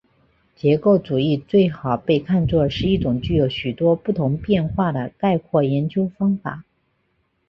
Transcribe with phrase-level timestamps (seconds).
[0.55, 6.63] 结构主义最好被看作是一种具有许多不同变化的概括研究方法。